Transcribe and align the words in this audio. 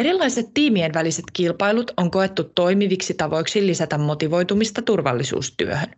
Erilaiset 0.00 0.46
tiimien 0.54 0.94
väliset 0.94 1.24
kilpailut 1.32 1.90
on 1.96 2.10
koettu 2.10 2.44
toimiviksi 2.44 3.14
tavoiksi 3.14 3.66
lisätä 3.66 3.98
motivoitumista 3.98 4.82
turvallisuustyöhön. 4.82 5.88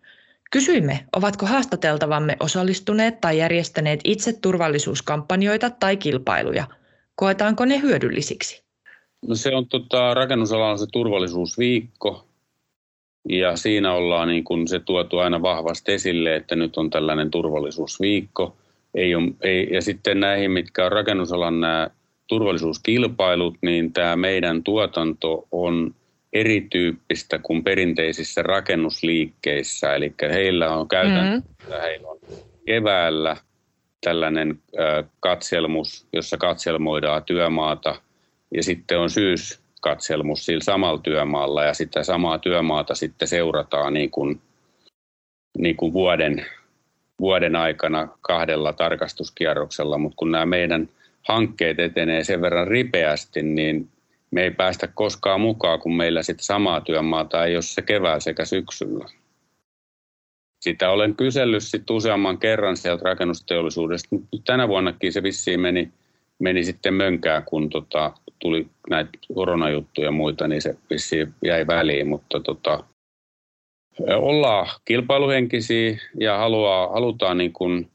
Kysyimme, 0.51 1.05
ovatko 1.17 1.47
haastateltavamme 1.47 2.37
osallistuneet 2.41 3.21
tai 3.21 3.39
järjestäneet 3.39 4.01
itse 4.05 4.33
turvallisuuskampanjoita 4.33 5.71
tai 5.71 5.97
kilpailuja. 5.97 6.65
Koetaanko 7.15 7.65
ne 7.65 7.81
hyödyllisiksi? 7.83 8.63
No 9.29 9.35
se 9.35 9.55
on 9.55 9.67
tota, 9.67 10.15
rakennusalalla 10.15 10.77
se 10.77 10.87
turvallisuusviikko, 10.93 12.27
ja 13.29 13.57
siinä 13.57 13.93
ollaan 13.93 14.29
niin 14.29 14.45
kun 14.45 14.69
se 14.69 14.81
tuotu 14.81 15.19
aina 15.19 15.43
vahvasti 15.43 15.93
esille, 15.93 16.37
että 16.37 16.57
nyt 16.57 16.77
on 16.77 16.91
tällainen 16.91 17.31
turvallisuusviikko. 17.31 18.57
Ei 18.95 19.15
ole, 19.15 19.29
ei, 19.43 19.69
ja 19.71 19.83
sitten 19.83 20.21
näihin, 20.21 20.51
mitkä 20.51 20.87
on 20.87 20.93
rakennusalan 20.93 21.61
nämä 21.61 21.91
turvallisuuskilpailut, 22.27 23.55
niin 23.63 23.93
tämä 23.93 24.17
meidän 24.17 24.63
tuotanto 24.63 25.49
on 25.53 25.95
erityyppistä 26.33 27.39
kuin 27.39 27.65
perinteisissä 27.65 28.43
rakennusliikkeissä. 28.43 29.95
Eli 29.95 30.15
heillä 30.21 30.77
on 30.77 30.89
käytännössä, 30.89 31.49
mm-hmm. 31.49 31.81
heillä 31.81 32.09
on 32.09 32.19
keväällä 32.67 33.37
tällainen 34.05 34.59
katselmus, 35.21 36.07
jossa 36.13 36.37
katselmoidaan 36.37 37.25
työmaata, 37.25 37.95
ja 38.55 38.63
sitten 38.63 38.99
on 38.99 39.11
syyskatselmus 39.11 40.47
sillä 40.47 40.65
samalla 40.65 41.01
työmaalla, 41.01 41.65
ja 41.65 41.75
sitä 41.75 42.05
samaa 42.05 42.39
työmaata 42.39 42.95
sitten 42.95 43.29
seurataan 43.29 43.95
niin 43.95 44.11
kuin, 44.11 44.41
niin 45.59 45.77
kuin 45.77 45.93
vuoden, 45.93 46.47
vuoden 47.21 47.57
aikana 47.57 48.09
kahdella 48.21 48.73
tarkastuskierroksella, 48.73 49.99
mutta 49.99 50.17
kun 50.17 50.31
nämä 50.31 50.47
meidän 50.47 50.89
hankkeet 51.29 51.81
etenee 51.81 52.25
sen 52.25 52.41
verran 52.41 52.69
ripeästi, 52.69 53.43
niin 53.43 53.89
me 54.31 54.43
ei 54.43 54.51
päästä 54.51 54.87
koskaan 54.87 55.41
mukaan, 55.41 55.81
kun 55.81 55.97
meillä 55.97 56.23
sitten 56.23 56.45
samaa 56.45 56.81
työmaata 56.81 57.45
ei 57.45 57.57
ole 57.57 57.63
se 57.63 57.83
kevää 57.83 58.21
sekä 58.21 58.45
syksyllä. 58.45 59.05
Sitä 60.61 60.91
olen 60.91 61.17
kysellyt 61.17 61.63
sitten 61.63 61.97
useamman 61.97 62.39
kerran 62.39 62.77
sieltä 62.77 63.05
rakennusteollisuudesta. 63.05 64.17
Tänä 64.47 64.69
vuonnakin 64.69 65.13
se 65.13 65.23
vissiin 65.23 65.61
meni, 65.61 65.93
meni 66.39 66.65
sitten 66.65 66.95
mönkään, 66.95 67.45
kun 67.45 67.71
tota, 67.71 68.13
tuli 68.39 68.67
näitä 68.91 69.11
koronajuttuja 69.35 70.07
ja 70.07 70.13
muita, 70.13 70.49
niin 70.49 70.63
se 70.63 70.77
vissiin 70.91 71.35
jäi 71.45 71.67
väliin, 71.67 72.09
mutta 72.09 72.41
tota, 72.41 72.85
ollaan 74.09 74.67
kilpailuhenkisiä 74.85 75.99
ja 76.21 76.39
haluaa, 76.39 76.89
halutaan 76.89 77.39
niin 77.39 77.53
kuin 77.53 77.91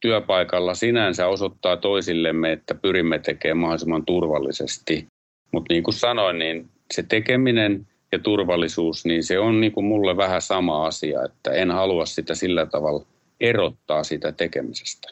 työpaikalla 0.00 0.74
sinänsä 0.74 1.26
osoittaa 1.26 1.76
toisillemme, 1.76 2.52
että 2.52 2.74
pyrimme 2.74 3.18
tekemään 3.18 3.58
mahdollisimman 3.58 4.04
turvallisesti. 4.04 5.06
Mutta 5.52 5.74
niin 5.74 5.82
kuin 5.82 5.94
sanoin, 5.94 6.38
niin 6.38 6.68
se 6.94 7.02
tekeminen 7.02 7.86
ja 8.12 8.18
turvallisuus, 8.18 9.04
niin 9.04 9.24
se 9.24 9.38
on 9.38 9.60
niin 9.60 9.72
kuin 9.72 9.86
mulle 9.86 10.16
vähän 10.16 10.42
sama 10.42 10.86
asia, 10.86 11.24
että 11.24 11.52
en 11.52 11.70
halua 11.70 12.06
sitä 12.06 12.34
sillä 12.34 12.66
tavalla 12.66 13.06
erottaa 13.40 14.04
sitä 14.04 14.32
tekemisestä. 14.32 15.08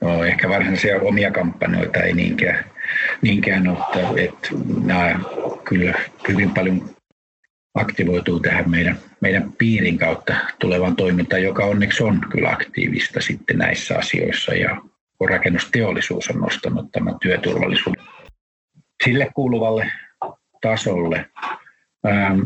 No, 0.00 0.24
ehkä 0.24 0.48
varsinaisia 0.48 1.00
omia 1.00 1.30
kampanjoita 1.30 1.98
ei 1.98 2.12
niinkään, 2.12 2.64
niinkään 3.22 3.68
ole, 3.68 4.24
että 4.24 4.48
nämä 4.84 5.20
kyllä 5.64 5.94
hyvin 6.28 6.50
paljon 6.54 6.90
aktivoituu 7.74 8.40
tähän 8.40 8.70
meidän, 8.70 8.98
meidän 9.20 9.52
piirin 9.52 9.98
kautta 9.98 10.34
tulevaan 10.58 10.96
toimintaan, 10.96 11.42
joka 11.42 11.64
onneksi 11.64 12.02
on 12.02 12.20
kyllä 12.32 12.50
aktiivista 12.50 13.20
sitten 13.20 13.58
näissä 13.58 13.98
asioissa 13.98 14.54
ja 14.54 14.82
rakennusteollisuus 15.28 16.30
on 16.30 16.40
nostanut 16.40 16.92
tämän 16.92 17.18
työturvallisuuden 17.18 18.04
sille 19.04 19.30
kuuluvalle 19.34 19.92
tasolle. 20.60 21.30
Ähm, 22.06 22.40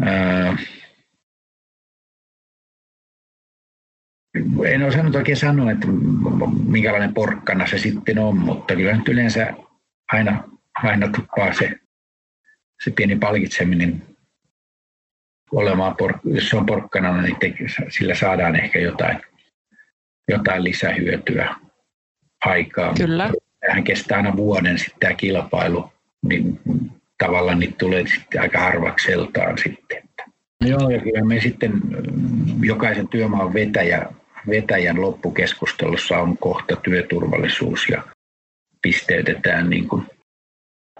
Ää, 0.00 0.56
en 4.66 4.82
osannut 4.82 5.14
oikein 5.14 5.36
sanoa, 5.36 5.70
että 5.70 5.86
minkälainen 6.66 7.14
porkkana 7.14 7.66
se 7.66 7.78
sitten 7.78 8.18
on, 8.18 8.38
mutta 8.38 8.76
kyllä 8.76 8.96
nyt 8.96 9.08
yleensä 9.08 9.54
aina, 10.12 10.44
aina 10.74 11.08
tuppaa 11.08 11.52
se, 11.52 11.70
se 12.84 12.90
pieni 12.90 13.16
palkitseminen 13.16 14.02
olemaan, 15.52 15.96
jos 16.24 16.48
se 16.48 16.56
on 16.56 16.66
porkkana, 16.66 17.22
niin 17.22 17.36
te, 17.36 17.54
sillä 17.88 18.14
saadaan 18.14 18.56
ehkä 18.56 18.78
jotain, 18.78 19.22
jotain 20.28 20.64
lisähyötyä 20.64 21.54
aikaa. 22.44 22.94
Kyllä. 22.94 23.30
Tähän 23.60 23.84
kestää 23.84 24.16
aina 24.16 24.36
vuoden 24.36 24.78
sitten 24.78 25.00
tämä 25.00 25.14
kilpailu, 25.14 25.92
niin 26.22 26.60
tavallaan 27.18 27.58
niitä 27.58 27.74
tulee 27.78 28.06
sitten 28.06 28.40
aika 28.40 28.58
harvakseltaan 28.58 29.58
sitten. 29.58 30.02
Joo, 30.60 30.90
ja 30.90 31.00
kyllä 31.00 31.24
me 31.24 31.40
sitten 31.40 31.72
mm, 31.72 32.64
jokaisen 32.64 33.08
työmaan 33.08 33.54
vetäjä, 33.54 34.06
vetäjän 34.48 35.00
loppukeskustelussa 35.00 36.18
on 36.18 36.38
kohta 36.38 36.76
työturvallisuus 36.76 37.88
ja 37.88 38.02
pisteytetään 38.82 39.70
niin 39.70 39.88
kuin 39.88 40.06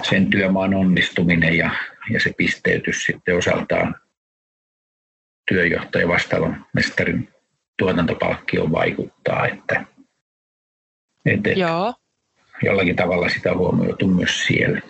sen 0.02 0.30
työmaan 0.30 0.74
onnistuminen 0.74 1.56
ja, 1.56 1.70
ja 2.12 2.20
se 2.20 2.32
pisteytys 2.36 3.04
sitten 3.04 3.36
osaltaan 3.36 3.94
työjohtaja 5.48 6.08
vastaavan 6.08 6.66
mestarin 6.72 7.28
tuotantopalkkioon 7.78 8.72
vaikuttaa, 8.72 9.46
että 9.46 9.84
et, 11.26 11.46
et 11.46 11.56
Joo. 11.56 11.94
Jollakin 12.62 12.96
tavalla 12.96 13.28
sitä 13.28 13.54
huomioitu 13.54 14.06
myös 14.06 14.46
siellä. 14.46 14.80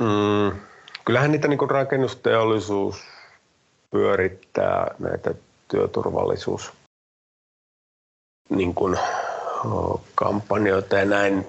Mm, 0.00 0.60
kyllähän 1.04 1.32
niitä 1.32 1.48
niin 1.48 1.70
rakennusteollisuus 1.70 3.06
pyörittää 3.90 4.94
näitä 4.98 5.34
työturvallisuus 5.68 6.72
niin 8.50 8.74
kuin, 8.74 8.98
kampanjoita 10.14 10.96
ja 10.96 11.04
näin. 11.04 11.46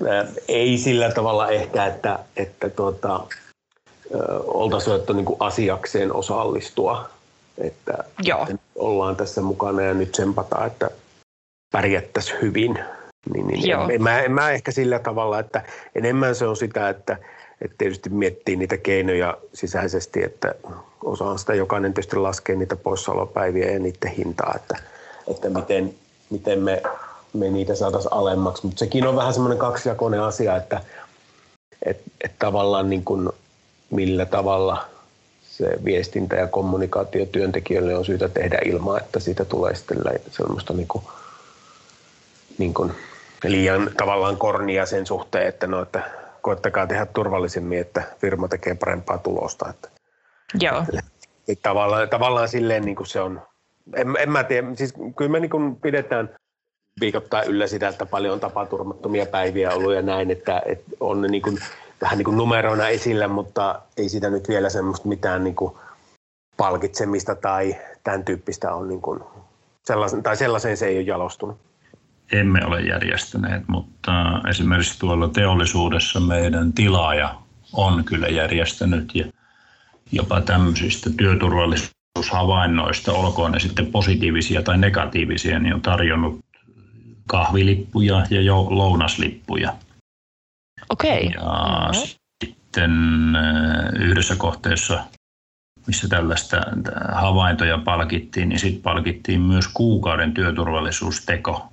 Ei 0.47 0.77
sillä 0.77 1.11
tavalla 1.11 1.49
ehkä, 1.49 1.85
että, 1.85 2.19
että 2.37 2.69
tuota, 2.69 3.19
oltaisiin 4.45 4.93
otettu 4.93 5.13
niin 5.13 5.25
asiakseen 5.39 6.15
osallistua. 6.15 7.09
Että, 7.57 7.93
Joo. 8.23 8.41
että 8.41 8.55
ollaan 8.75 9.15
tässä 9.15 9.41
mukana 9.41 9.81
ja 9.81 9.93
nyt 9.93 10.15
sempataan, 10.15 10.67
että 10.67 10.89
pärjättäisiin 11.71 12.41
hyvin. 12.41 12.79
Niin, 13.33 13.47
niin 13.47 13.69
Joo. 13.69 13.89
En, 13.89 14.03
mä, 14.03 14.21
en 14.21 14.31
mä 14.31 14.51
ehkä 14.51 14.71
sillä 14.71 14.99
tavalla, 14.99 15.39
että 15.39 15.61
enemmän 15.95 16.35
se 16.35 16.47
on 16.47 16.57
sitä, 16.57 16.89
että, 16.89 17.17
että 17.61 17.75
tietysti 17.77 18.09
miettii 18.09 18.55
niitä 18.55 18.77
keinoja 18.77 19.37
sisäisesti, 19.53 20.23
että 20.23 20.55
osaan 21.03 21.39
sitä 21.39 21.55
jokainen 21.55 21.93
tietysti 21.93 22.15
laskee 22.15 22.55
niitä 22.55 22.75
poissaolopäiviä 22.75 23.71
ja 23.71 23.79
niiden 23.79 24.11
hintaa, 24.11 24.53
että, 24.55 24.77
että 25.27 25.49
miten, 25.49 25.93
miten 26.29 26.59
me, 26.59 26.83
me 27.35 27.49
niitä 27.49 27.75
saataisiin 27.75 28.13
alemmaksi. 28.13 28.65
Mutta 28.65 28.79
sekin 28.79 29.07
on 29.07 29.15
vähän 29.15 29.33
semmoinen 29.33 29.57
kaksijakoinen 29.57 30.21
asia, 30.21 30.55
että 30.55 30.81
et, 31.85 32.01
et 32.23 32.31
tavallaan 32.39 32.89
niin 32.89 33.05
kuin 33.05 33.29
millä 33.89 34.25
tavalla 34.25 34.85
se 35.43 35.79
viestintä 35.85 36.35
ja 36.35 36.47
kommunikaatio 36.47 37.25
työntekijöille 37.25 37.95
on 37.95 38.05
syytä 38.05 38.29
tehdä 38.29 38.57
ilman, 38.65 38.97
että 38.97 39.19
siitä 39.19 39.45
tulee 39.45 39.75
sitten 39.75 39.97
semmoista 40.29 40.73
niin 40.73 40.87
kuin, 40.87 41.03
niin 42.57 42.73
kuin 42.73 42.91
liian 43.43 43.89
tavallaan 43.97 44.37
kornia 44.37 44.85
sen 44.85 45.05
suhteen, 45.05 45.47
että, 45.47 45.67
no, 45.67 45.81
että 45.81 46.03
koettakaa 46.41 46.87
tehdä 46.87 47.05
turvallisemmin, 47.05 47.79
että 47.79 48.03
firma 48.21 48.47
tekee 48.47 48.75
parempaa 48.75 49.17
tulosta. 49.17 49.69
Että, 49.69 49.89
Joo. 50.59 50.85
että 51.47 51.61
tavallaan, 51.61 52.09
tavallaan 52.09 52.49
silleen 52.49 52.85
niin 52.85 52.95
kuin 52.95 53.07
se 53.07 53.21
on, 53.21 53.41
en, 53.95 54.07
en 54.19 54.31
mä 54.31 54.43
tiedä, 54.43 54.67
siis 54.75 54.93
kyllä 55.15 55.31
me 55.31 55.39
niin 55.39 55.49
kuin 55.49 55.75
pidetään 55.75 56.35
viikoittain 56.99 57.47
yllä 57.47 57.67
sitä, 57.67 57.87
että 57.87 58.05
paljon 58.05 58.33
on 58.33 58.39
tapaturmattomia 58.39 59.25
päiviä 59.25 59.71
ollut 59.71 59.93
ja 59.93 60.01
näin, 60.01 60.31
että, 60.31 60.61
että 60.65 60.91
on 60.99 61.21
ne 61.21 61.27
niin 61.27 61.41
kuin, 61.41 61.57
vähän 62.01 62.17
niin 62.17 62.25
kuin 62.25 62.37
numeroina 62.37 62.87
esillä, 62.87 63.27
mutta 63.27 63.81
ei 63.97 64.09
sitä 64.09 64.29
nyt 64.29 64.49
vielä 64.49 64.69
semmoista 64.69 65.07
mitään 65.07 65.43
niin 65.43 65.55
kuin 65.55 65.73
palkitsemista 66.57 67.35
tai 67.35 67.75
tämän 68.03 68.25
tyyppistä 68.25 68.73
on 68.73 68.87
niin 68.87 69.01
kuin 69.01 69.19
sellaisen, 69.85 70.23
tai 70.23 70.37
sellaiseen 70.37 70.77
se 70.77 70.87
ei 70.87 70.97
ole 70.97 71.03
jalostunut. 71.03 71.57
emme 72.31 72.65
ole 72.65 72.81
järjestäneet, 72.81 73.63
mutta 73.67 74.11
esimerkiksi 74.49 74.99
tuolla 74.99 75.27
teollisuudessa 75.27 76.19
meidän 76.19 76.73
tilaaja 76.73 77.35
on 77.73 78.03
kyllä 78.03 78.27
järjestänyt 78.27 79.15
ja 79.15 79.25
jopa 80.11 80.41
tämmöisistä 80.41 81.09
työturvallisuushavainnoista, 81.17 83.11
olkoon 83.11 83.51
ne 83.51 83.59
sitten 83.59 83.85
positiivisia 83.85 84.61
tai 84.61 84.77
negatiivisia, 84.77 85.59
niin 85.59 85.73
on 85.73 85.81
tarjonnut 85.81 86.45
kahvilippuja 87.27 88.25
ja 88.29 88.41
jo 88.41 88.67
lounaslippuja. 88.69 89.75
Okei. 90.89 91.31
Ja 91.35 91.41
no. 91.87 91.93
sitten 92.43 92.91
äh, 93.35 93.93
yhdessä 93.93 94.35
kohteessa, 94.35 95.03
missä 95.87 96.07
tällaista 96.07 96.57
havaintoja 97.13 97.77
palkittiin, 97.77 98.49
niin 98.49 98.59
sitten 98.59 98.81
palkittiin 98.81 99.41
myös 99.41 99.67
kuukauden 99.67 100.33
työturvallisuusteko 100.33 101.67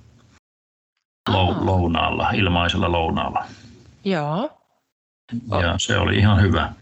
lounaalla, 1.59 2.31
ilmaisella 2.31 2.91
lounaalla. 2.91 3.45
Joo. 4.03 4.59
Ja 5.61 5.75
se 5.77 5.97
oli 5.97 6.17
ihan 6.17 6.41
hyvä. 6.41 6.73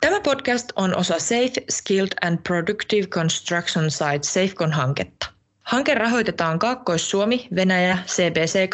Tämä 0.00 0.20
podcast 0.20 0.72
on 0.76 0.96
osa 0.96 1.18
Safe, 1.18 1.64
Skilled 1.70 2.12
and 2.22 2.38
Productive 2.48 3.06
Construction 3.06 3.90
Site 3.90 4.22
SafeCon-hanketta. 4.22 5.37
Hanke 5.68 5.94
rahoitetaan 5.94 6.58
Kaakkois-Suomi, 6.58 7.48
Venäjä, 7.54 7.98
CBC 8.06 8.68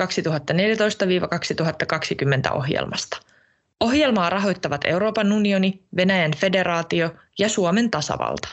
2014-2020 2.51 2.57
ohjelmasta. 2.57 3.21
Ohjelmaa 3.81 4.31
rahoittavat 4.31 4.81
Euroopan 4.85 5.33
unioni, 5.33 5.83
Venäjän 5.97 6.31
federaatio 6.37 7.11
ja 7.39 7.49
Suomen 7.49 7.91
tasavalta. 7.91 8.49